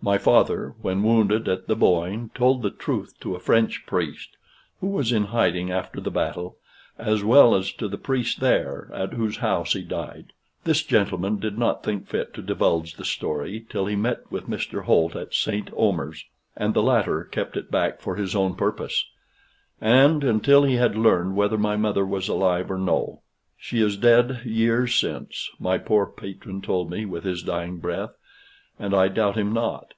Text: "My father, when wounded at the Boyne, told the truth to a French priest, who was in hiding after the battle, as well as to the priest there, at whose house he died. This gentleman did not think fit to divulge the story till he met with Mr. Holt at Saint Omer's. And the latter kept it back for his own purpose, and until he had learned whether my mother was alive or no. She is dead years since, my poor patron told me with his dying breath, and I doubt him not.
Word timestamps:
"My 0.00 0.16
father, 0.16 0.74
when 0.80 1.02
wounded 1.02 1.48
at 1.48 1.66
the 1.66 1.74
Boyne, 1.74 2.30
told 2.32 2.62
the 2.62 2.70
truth 2.70 3.14
to 3.20 3.34
a 3.34 3.40
French 3.40 3.84
priest, 3.84 4.36
who 4.80 4.86
was 4.86 5.10
in 5.10 5.24
hiding 5.24 5.72
after 5.72 6.00
the 6.00 6.10
battle, 6.12 6.56
as 6.96 7.24
well 7.24 7.52
as 7.54 7.72
to 7.72 7.88
the 7.88 7.98
priest 7.98 8.38
there, 8.38 8.88
at 8.94 9.14
whose 9.14 9.38
house 9.38 9.72
he 9.72 9.82
died. 9.82 10.32
This 10.62 10.84
gentleman 10.84 11.38
did 11.40 11.58
not 11.58 11.82
think 11.82 12.06
fit 12.06 12.32
to 12.34 12.42
divulge 12.42 12.94
the 12.94 13.04
story 13.04 13.66
till 13.68 13.86
he 13.86 13.96
met 13.96 14.20
with 14.30 14.48
Mr. 14.48 14.84
Holt 14.84 15.16
at 15.16 15.34
Saint 15.34 15.68
Omer's. 15.76 16.24
And 16.56 16.74
the 16.74 16.82
latter 16.82 17.24
kept 17.24 17.56
it 17.56 17.68
back 17.70 18.00
for 18.00 18.14
his 18.14 18.36
own 18.36 18.54
purpose, 18.54 19.04
and 19.80 20.22
until 20.22 20.62
he 20.62 20.76
had 20.76 20.96
learned 20.96 21.34
whether 21.34 21.58
my 21.58 21.74
mother 21.76 22.06
was 22.06 22.28
alive 22.28 22.70
or 22.70 22.78
no. 22.78 23.22
She 23.58 23.80
is 23.82 23.96
dead 23.96 24.42
years 24.46 24.94
since, 24.94 25.50
my 25.58 25.76
poor 25.76 26.06
patron 26.06 26.62
told 26.62 26.88
me 26.88 27.04
with 27.04 27.24
his 27.24 27.42
dying 27.42 27.78
breath, 27.78 28.10
and 28.80 28.94
I 28.94 29.08
doubt 29.08 29.36
him 29.36 29.52
not. 29.52 29.94